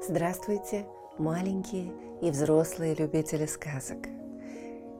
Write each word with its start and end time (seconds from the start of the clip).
Здравствуйте, 0.00 0.86
маленькие 1.18 1.92
и 2.22 2.30
взрослые 2.30 2.94
любители 2.94 3.46
сказок. 3.46 3.98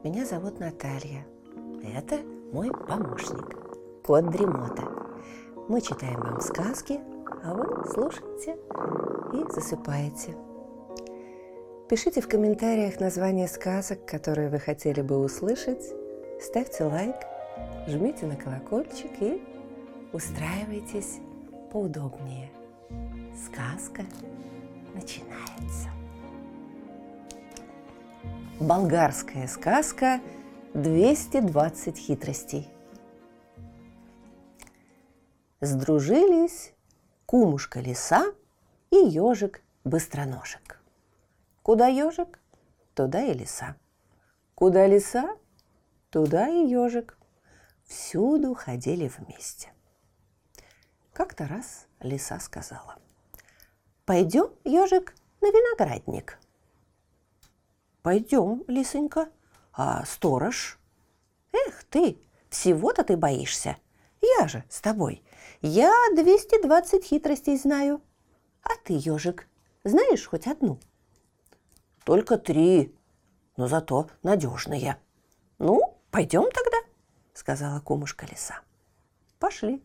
Меня 0.03 0.25
зовут 0.25 0.59
Наталья. 0.59 1.25
Это 1.95 2.19
мой 2.51 2.69
помощник, 2.71 4.03
кот 4.05 4.29
Дремота. 4.29 4.83
Мы 5.69 5.79
читаем 5.79 6.19
вам 6.19 6.41
сказки, 6.41 6.99
а 7.43 7.53
вы 7.53 7.85
слушаете 7.87 8.57
и 9.33 9.53
засыпаете. 9.53 10.48
Пишите 11.89 12.21
в 12.21 12.27
комментариях 12.27 12.99
названия 12.99 13.47
сказок, 13.47 14.05
которые 14.05 14.49
вы 14.49 14.59
хотели 14.59 15.01
бы 15.01 15.17
услышать, 15.17 15.83
ставьте 16.39 16.83
лайк, 16.83 17.15
жмите 17.87 18.27
на 18.27 18.35
колокольчик 18.35 19.09
и 19.19 19.41
устраивайтесь 20.13 21.17
поудобнее. 21.71 22.51
Сказка 23.43 24.03
начинается. 24.93 25.89
Болгарская 28.59 29.47
сказка 29.47 30.21
«220 30.75 31.97
хитростей». 31.97 32.69
Сдружились 35.59 36.71
кумушка 37.25 37.79
лиса 37.79 38.27
и 38.91 38.95
ежик 38.95 39.63
быстроножек. 39.83 40.78
Куда 41.69 41.85
ежик, 41.85 42.39
туда 42.95 43.21
и 43.21 43.31
лиса. 43.31 43.75
Куда 44.55 44.87
лиса, 44.87 45.37
туда 46.09 46.47
и 46.47 46.65
ежик. 46.65 47.15
Всюду 47.85 48.55
ходили 48.55 49.07
вместе. 49.07 49.71
Как-то 51.13 51.47
раз 51.47 51.85
лиса 51.99 52.39
сказала– 52.39 52.97
Пойдем, 54.05 54.49
ежик, 54.63 55.13
на 55.41 55.51
виноградник. 55.51 56.39
Пойдем, 58.01 58.63
лисонька. 58.67 59.29
А 59.71 60.03
сторож? 60.05 60.79
Эх 61.51 61.83
ты, 61.83 62.19
всего-то 62.49 63.03
ты 63.03 63.15
боишься. 63.15 63.77
Я 64.39 64.47
же 64.47 64.63
с 64.69 64.81
тобой. 64.81 65.23
Я 65.61 65.93
220 66.15 67.05
хитростей 67.05 67.57
знаю. 67.59 68.01
А 68.63 68.69
ты, 68.83 68.93
ежик, 68.93 69.47
знаешь 69.83 70.25
хоть 70.25 70.47
одну? 70.47 70.79
Только 72.09 72.39
три, 72.39 72.97
но 73.55 73.67
зато 73.67 74.09
надежные. 74.23 74.97
Ну, 75.59 75.99
пойдем 76.09 76.49
тогда, 76.49 76.77
сказала 77.35 77.81
кумушка 77.81 78.25
лиса. 78.25 78.61
Пошли. 79.37 79.83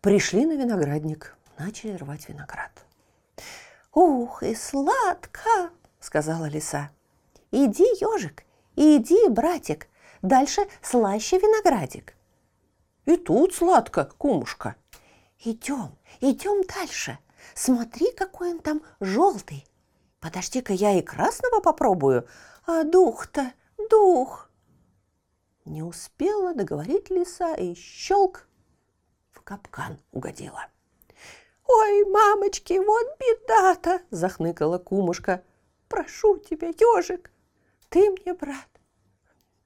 Пришли 0.00 0.44
на 0.44 0.56
виноградник, 0.56 1.36
начали 1.56 1.94
рвать 1.94 2.28
виноград. 2.28 2.72
«Ух, 3.92 4.42
и 4.42 4.56
сладко!»— 4.56 5.70
сказала 6.00 6.46
лиса. 6.46 6.90
«Иди, 7.52 7.84
ежик, 7.84 8.42
иди, 8.74 9.28
братик, 9.28 9.86
дальше 10.20 10.62
слаще 10.82 11.38
виноградик». 11.38 12.16
«И 13.04 13.16
тут 13.16 13.54
сладко, 13.54 14.10
кумушка». 14.18 14.74
«Идем, 15.44 15.96
идем 16.20 16.66
дальше. 16.66 17.20
Смотри, 17.54 18.10
какой 18.10 18.54
он 18.54 18.58
там 18.58 18.82
желтый. 18.98 19.64
Подожди-ка, 20.24 20.72
я 20.72 20.98
и 20.98 21.02
красного 21.02 21.60
попробую. 21.60 22.26
А 22.64 22.82
дух-то, 22.84 23.52
дух!» 23.90 24.50
Не 25.66 25.82
успела 25.82 26.54
договорить 26.54 27.10
лиса 27.10 27.54
и 27.54 27.74
щелк 27.74 28.48
в 29.32 29.42
капкан 29.42 29.98
угодила. 30.12 30.68
«Ой, 31.66 32.06
мамочки, 32.06 32.78
вот 32.78 33.06
беда-то!»– 33.18 34.00
захныкала 34.10 34.78
кумушка. 34.78 35.44
«Прошу 35.88 36.38
тебя, 36.38 36.68
ежик, 36.68 37.30
ты 37.90 38.10
мне 38.10 38.32
брат. 38.32 38.80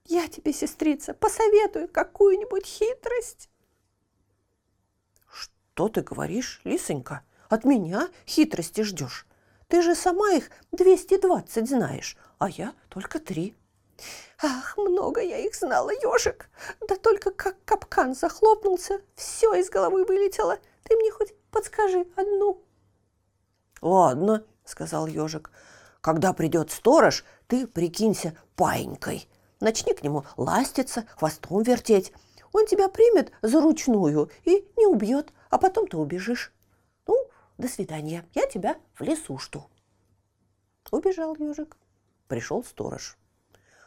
Я 0.06 0.26
тебе, 0.26 0.52
сестрица, 0.52 1.14
посоветую 1.14 1.86
какую-нибудь 1.86 2.66
хитрость». 2.66 3.48
«Что 5.30 5.88
ты 5.88 6.00
говоришь, 6.00 6.60
лисонька? 6.64 7.22
От 7.48 7.64
меня 7.64 8.08
хитрости 8.26 8.80
ждешь? 8.80 9.27
Ты 9.68 9.82
же 9.82 9.94
сама 9.94 10.32
их 10.32 10.50
220 10.72 11.68
знаешь, 11.68 12.16
а 12.38 12.48
я 12.48 12.74
только 12.88 13.18
три». 13.18 13.54
Ах, 14.40 14.76
много 14.76 15.20
я 15.20 15.38
их 15.38 15.54
знала, 15.54 15.90
ежик. 15.90 16.48
Да 16.88 16.96
только 16.96 17.32
как 17.32 17.56
капкан 17.64 18.14
захлопнулся, 18.14 19.00
все 19.16 19.52
из 19.54 19.68
головы 19.68 20.04
вылетело. 20.04 20.58
Ты 20.84 20.96
мне 20.96 21.10
хоть 21.10 21.34
подскажи 21.50 22.06
одну. 22.14 22.62
Ладно, 23.82 24.44
сказал 24.64 25.06
ежик. 25.08 25.50
Когда 26.00 26.32
придет 26.32 26.70
сторож, 26.70 27.24
ты 27.48 27.66
прикинься 27.66 28.36
паинькой. 28.54 29.28
Начни 29.60 29.92
к 29.92 30.04
нему 30.04 30.24
ластиться, 30.36 31.04
хвостом 31.16 31.62
вертеть. 31.62 32.12
Он 32.52 32.66
тебя 32.66 32.88
примет 32.88 33.32
за 33.42 33.60
ручную 33.60 34.30
и 34.44 34.70
не 34.76 34.86
убьет, 34.86 35.32
а 35.50 35.58
потом 35.58 35.88
ты 35.88 35.96
убежишь. 35.96 36.52
До 37.58 37.66
свидания, 37.66 38.24
я 38.34 38.46
тебя 38.46 38.76
в 38.94 39.02
лесу 39.02 39.36
жду. 39.38 39.64
Убежал 40.92 41.34
ежик. 41.36 41.76
Пришел 42.28 42.62
сторож. 42.62 43.18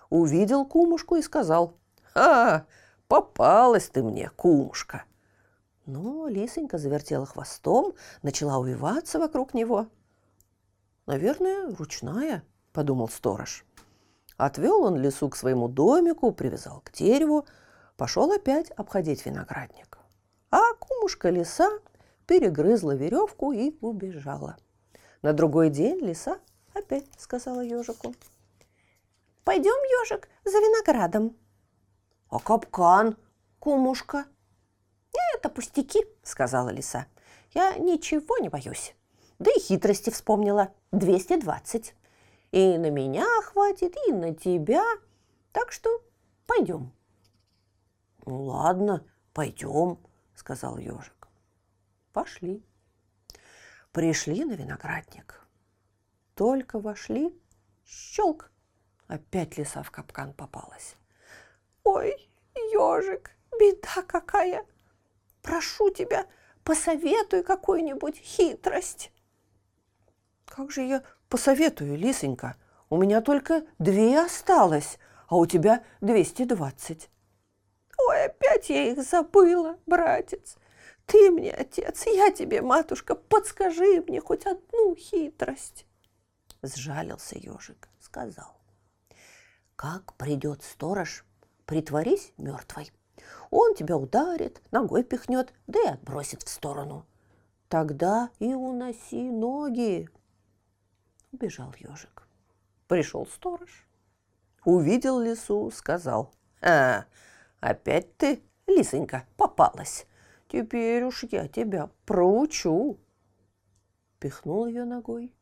Увидел 0.09 0.65
кумушку 0.65 1.15
и 1.15 1.21
сказал, 1.21 1.77
«А, 2.13 2.65
попалась 3.07 3.87
ты 3.87 4.03
мне, 4.03 4.29
кумушка!» 4.35 5.05
Но 5.85 6.27
лисонька 6.27 6.77
завертела 6.77 7.25
хвостом, 7.25 7.93
начала 8.23 8.57
увиваться 8.57 9.19
вокруг 9.19 9.53
него. 9.53 9.87
«Наверное, 11.05 11.73
ручная»,— 11.73 12.43
подумал 12.73 13.07
сторож. 13.07 13.65
Отвел 14.35 14.83
он 14.83 14.97
лису 14.97 15.29
к 15.29 15.35
своему 15.37 15.69
домику, 15.69 16.33
привязал 16.33 16.81
к 16.81 16.91
дереву, 16.91 17.45
пошел 17.95 18.31
опять 18.31 18.71
обходить 18.71 19.25
виноградник. 19.25 19.97
А 20.49 20.73
кумушка 20.73 21.29
лиса 21.29 21.69
перегрызла 22.31 22.95
веревку 22.95 23.51
и 23.51 23.75
убежала. 23.81 24.55
На 25.21 25.33
другой 25.33 25.69
день 25.69 25.99
лиса 25.99 26.39
опять 26.73 27.05
сказала 27.17 27.59
ежику. 27.59 28.15
«Пойдем, 29.43 29.75
ежик, 30.01 30.29
за 30.45 30.59
виноградом». 30.59 31.35
«А 32.29 32.39
капкан, 32.39 33.17
кумушка?» 33.59 34.27
«Это 35.35 35.49
пустяки»,— 35.49 36.05
сказала 36.23 36.69
лиса. 36.69 37.05
«Я 37.53 37.75
ничего 37.75 38.37
не 38.37 38.47
боюсь. 38.47 38.95
Да 39.37 39.51
и 39.51 39.59
хитрости 39.59 40.09
вспомнила. 40.09 40.73
220. 40.93 41.93
И 42.53 42.77
на 42.77 42.89
меня 42.91 43.25
хватит, 43.43 43.93
и 44.07 44.13
на 44.13 44.33
тебя. 44.33 44.85
Так 45.51 45.73
что 45.73 45.89
пойдем». 46.47 46.93
«Ну 48.25 48.45
ладно, 48.45 49.05
пойдем»,— 49.33 49.97
сказал 50.33 50.77
ежик. 50.77 51.20
Пошли. 52.13 52.63
Пришли 53.91 54.45
на 54.45 54.53
виноградник. 54.53 55.45
Только 56.35 56.79
вошли, 56.79 57.33
щелк, 57.85 58.51
опять 59.07 59.57
лиса 59.57 59.83
в 59.83 59.91
капкан 59.91 60.33
попалась. 60.33 60.95
«Ой, 61.83 62.29
ежик, 62.55 63.31
беда 63.59 64.01
какая!» 64.07 64.65
Прошу 65.41 65.89
тебя, 65.89 66.27
посоветуй 66.63 67.43
какую-нибудь 67.43 68.17
хитрость. 68.17 69.11
Как 70.45 70.71
же 70.71 70.81
я 70.81 71.03
посоветую, 71.29 71.97
лисонька? 71.97 72.57
У 72.89 72.97
меня 72.97 73.21
только 73.21 73.65
две 73.79 74.19
осталось, 74.19 74.99
а 75.27 75.37
у 75.37 75.45
тебя 75.45 75.83
двести 76.01 76.43
двадцать. 76.43 77.09
Ой, 77.97 78.25
опять 78.25 78.69
я 78.69 78.91
их 78.91 79.01
забыла, 79.03 79.77
братец. 79.85 80.57
Ты 81.05 81.31
мне 81.31 81.51
отец, 81.51 82.05
я 82.05 82.31
тебе, 82.31 82.61
матушка, 82.61 83.15
подскажи 83.15 84.01
мне 84.07 84.21
хоть 84.21 84.45
одну 84.45 84.95
хитрость. 84.95 85.85
Сжалился 86.63 87.37
ежик, 87.37 87.89
сказал. 87.99 88.55
Как 89.75 90.13
придет 90.13 90.63
сторож, 90.63 91.25
притворись 91.65 92.33
мертвой. 92.37 92.91
Он 93.49 93.75
тебя 93.75 93.97
ударит, 93.97 94.61
ногой 94.71 95.03
пихнет, 95.03 95.53
да 95.67 95.79
и 95.81 95.87
отбросит 95.87 96.43
в 96.43 96.49
сторону. 96.49 97.05
Тогда 97.67 98.29
и 98.39 98.53
уноси 98.53 99.29
ноги. 99.29 100.09
Убежал 101.31 101.73
ежик. 101.77 102.27
Пришел 102.87 103.25
сторож. 103.25 103.87
Увидел 104.65 105.19
лису, 105.19 105.71
сказал. 105.71 106.31
А, 106.61 107.05
опять 107.59 108.15
ты, 108.17 108.43
лисонька, 108.67 109.25
попалась. 109.37 110.05
Теперь 110.51 111.05
уж 111.05 111.23
я 111.31 111.47
тебя 111.47 111.89
проучу. 112.05 112.99
Пихнул 114.19 114.65
ее 114.65 114.83
ногой. 114.83 115.33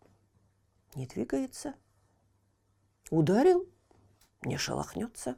Не 0.93 1.07
двигается. 1.07 1.73
Ударил. 3.09 3.67
не 4.43 4.57
шелохнется. 4.57 5.35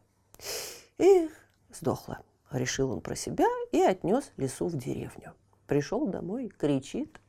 И 0.97 1.29
сдохла, 1.71 2.21
решил 2.51 2.91
он 2.91 2.99
про 2.99 3.15
себя 3.15 3.47
и 3.71 3.79
отнес 3.79 4.33
лису 4.35 4.67
в 4.67 4.75
деревню. 4.75 5.33
Пришел 5.67 6.05
домой, 6.05 6.49
кричит. 6.49 7.21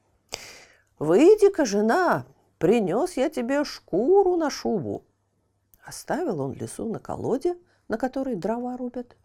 «Выйди-ка, 0.98 1.64
жена, 1.64 2.26
принес 2.58 3.16
я 3.16 3.30
тебе 3.30 3.62
шкуру 3.62 4.34
на 4.36 4.50
шубу». 4.50 5.04
Оставил 5.84 6.40
он 6.40 6.54
лису 6.54 6.88
на 6.88 6.98
колоде, 6.98 7.56
на 7.86 7.98
которой 7.98 8.34
дрова 8.34 8.76
рубят, 8.76 9.16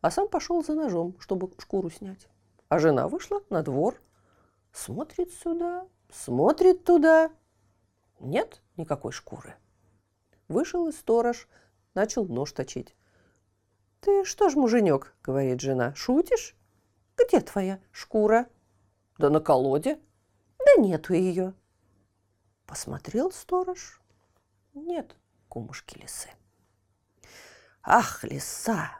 а 0.00 0.10
сам 0.10 0.26
пошел 0.26 0.64
за 0.64 0.72
ножом, 0.72 1.14
чтобы 1.20 1.52
шкуру 1.58 1.90
снять. 1.90 2.28
А 2.72 2.78
жена 2.78 3.06
вышла 3.06 3.42
на 3.50 3.62
двор, 3.62 4.00
смотрит 4.72 5.30
сюда, 5.30 5.86
смотрит 6.10 6.84
туда. 6.84 7.30
Нет 8.18 8.62
никакой 8.78 9.12
шкуры. 9.12 9.56
Вышел 10.48 10.88
и 10.88 10.92
сторож, 10.92 11.48
начал 11.92 12.24
нож 12.24 12.50
точить. 12.52 12.96
«Ты 14.00 14.24
что 14.24 14.48
ж, 14.48 14.54
муженек,— 14.54 15.14
говорит 15.22 15.60
жена,— 15.60 15.94
шутишь? 15.96 16.56
Где 17.18 17.42
твоя 17.42 17.78
шкура?» 17.90 18.48
«Да 19.18 19.28
на 19.28 19.40
колоде». 19.40 20.00
«Да 20.58 20.80
нету 20.80 21.12
ее». 21.12 21.52
Посмотрел 22.64 23.32
сторож. 23.32 24.00
Нет 24.72 25.14
кумушки 25.50 25.98
лисы. 25.98 26.30
«Ах, 27.82 28.24
лиса! 28.24 28.92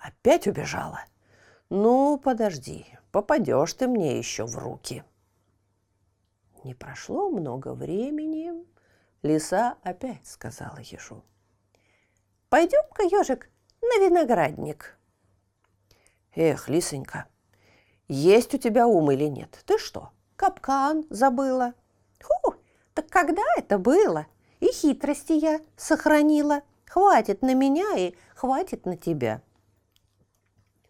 Опять 0.00 0.46
убежала? 0.46 1.00
Ну, 1.68 2.18
подожди, 2.18 2.86
попадешь 3.10 3.74
ты 3.74 3.88
мне 3.88 4.18
еще 4.18 4.44
в 4.44 4.56
руки». 4.56 5.04
Не 6.62 6.74
прошло 6.74 7.28
много 7.28 7.74
времени, 7.74 8.52
лиса 9.22 9.76
опять 9.82 10.26
сказала 10.26 10.78
ежу. 10.78 11.22
«Пойдем-ка, 12.48 13.02
ежик, 13.02 13.50
на 13.82 13.98
виноградник». 13.98 14.96
«Эх, 16.34 16.68
лисонька, 16.68 17.26
есть 18.08 18.54
у 18.54 18.58
тебя 18.58 18.86
ум 18.86 19.10
или 19.10 19.24
нет? 19.24 19.62
Ты 19.66 19.78
что, 19.78 20.10
капкан 20.36 21.06
забыла?» 21.10 21.74
«Фу, 22.20 22.54
так 22.94 23.08
когда 23.08 23.42
это 23.56 23.78
было? 23.78 24.26
И 24.60 24.66
хитрости 24.66 25.32
я 25.32 25.60
сохранила. 25.76 26.62
Хватит 26.86 27.42
на 27.42 27.54
меня 27.54 27.96
и 27.96 28.14
хватит 28.34 28.86
на 28.86 28.96
тебя». 28.96 29.42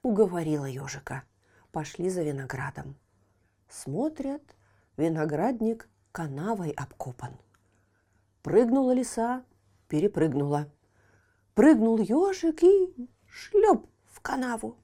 Уговорила 0.07 0.67
ежика. 0.67 1.25
Пошли 1.73 2.11
за 2.11 2.23
виноградом. 2.23 2.95
Смотрят, 3.69 4.41
виноградник 4.97 5.89
канавой 6.13 6.71
обкопан. 6.71 7.33
Прыгнула 8.45 8.93
лиса, 8.93 9.43
перепрыгнула. 9.89 10.71
Прыгнул 11.55 11.99
ежик 11.99 12.63
и 12.63 13.09
шлеп 13.29 13.85
в 14.05 14.21
канаву. 14.21 14.77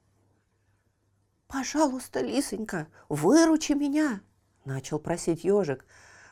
«Пожалуйста, 1.46 2.20
лисонька, 2.20 2.88
выручи 3.08 3.74
меня!»– 3.74 4.22
начал 4.64 4.98
просить 4.98 5.44
ежик. 5.44 5.86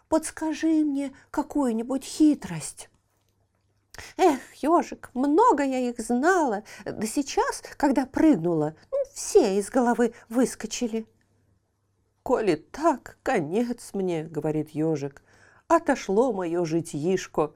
«Подскажи 0.09 0.85
мне 0.85 1.15
какую-нибудь 1.31 2.03
хитрость!» 2.03 2.91
Эх, 4.17 4.41
ежик, 4.63 5.11
много 5.15 5.65
я 5.65 5.79
их 5.79 5.99
знала. 6.01 6.63
Да 6.85 7.07
сейчас, 7.07 7.63
когда 7.77 8.07
прыгнула, 8.07 8.75
ну, 8.91 8.99
все 9.15 9.59
из 9.59 9.71
головы 9.71 10.15
выскочили. 10.29 11.07
«Коли 12.23 12.57
так, 12.57 13.19
конец 13.23 13.91
мне»,— 13.95 14.25
говорит 14.31 14.71
ежик. 14.71 15.23
«Отошло 15.69 16.33
мое 16.33 16.65
житьишко. 16.65 17.55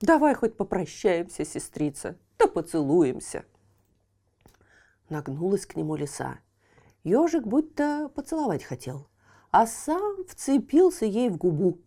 Давай 0.00 0.34
хоть 0.34 0.56
попрощаемся, 0.56 1.44
сестрица, 1.44 2.18
да 2.38 2.46
поцелуемся». 2.46 3.44
Нагнулась 5.08 5.66
к 5.66 5.76
нему 5.76 5.96
лиса. 5.96 6.38
Ежик 7.04 7.46
будто 7.46 8.10
поцеловать 8.14 8.62
хотел, 8.62 9.08
а 9.50 9.66
сам 9.66 10.24
вцепился 10.24 11.04
ей 11.04 11.28
в 11.30 11.36
губу. 11.36 11.80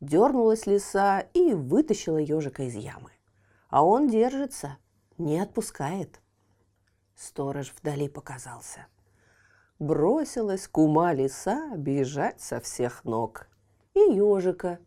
Дернулась 0.00 0.66
лиса 0.66 1.20
и 1.32 1.54
вытащила 1.54 2.18
ежика 2.18 2.64
из 2.64 2.74
ямы. 2.74 3.10
А 3.68 3.84
он 3.84 4.08
держится, 4.08 4.78
не 5.18 5.38
отпускает. 5.38 6.20
Сторож 7.14 7.72
вдали 7.72 8.08
показался. 8.08 8.86
Бросилась 9.78 10.68
кума 10.68 11.12
лиса 11.12 11.74
бежать 11.76 12.40
со 12.40 12.60
всех 12.60 13.04
ног. 13.04 13.48
И 13.94 14.00
ежика 14.00 14.78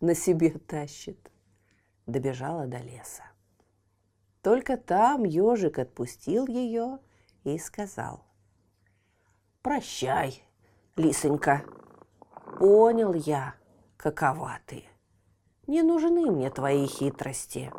на 0.00 0.14
себе 0.14 0.50
тащит. 0.50 1.30
Добежала 2.06 2.66
до 2.66 2.78
леса. 2.78 3.24
Только 4.42 4.76
там 4.76 5.24
ежик 5.24 5.78
отпустил 5.78 6.46
ее 6.46 6.98
и 7.44 7.58
сказал. 7.58 8.24
«Прощай, 9.62 10.42
лисонька, 10.96 11.64
понял 12.58 13.12
я, 13.12 13.54
какова 14.00 14.58
ты. 14.66 14.84
Не 15.66 15.82
нужны 15.82 16.30
мне 16.30 16.50
твои 16.50 16.86
хитрости. 16.86 17.72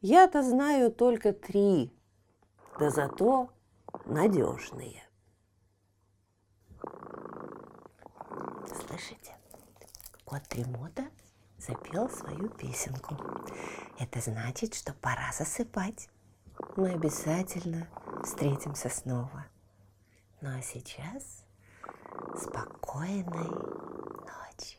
Я-то 0.00 0.42
знаю 0.42 0.92
только 0.92 1.32
три, 1.32 1.92
да 2.78 2.90
зато 2.90 3.50
надежные. 4.04 5.02
Слышите, 8.66 9.36
кот 10.24 10.42
Тремота 10.48 11.04
запел 11.58 12.08
свою 12.08 12.48
песенку. 12.48 13.16
Это 13.98 14.20
значит, 14.20 14.74
что 14.74 14.94
пора 14.94 15.32
засыпать. 15.32 16.08
Мы 16.76 16.92
обязательно 16.92 17.88
встретимся 18.24 18.88
снова. 18.88 19.46
Ну 20.40 20.50
а 20.56 20.62
сейчас 20.62 21.44
спокойной 22.36 23.50
ночи. 23.50 24.78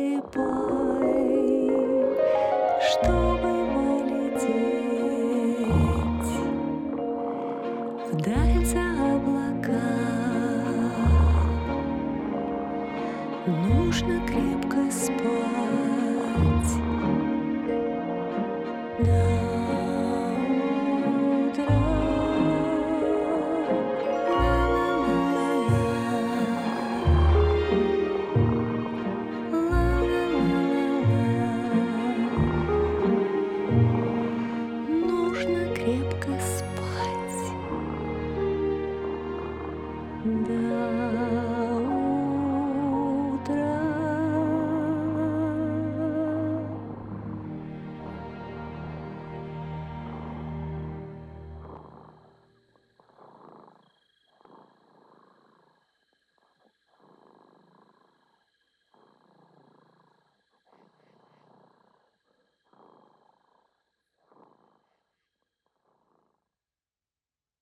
Нужно 13.47 14.21
крепко 14.27 14.91
спать 14.91 15.21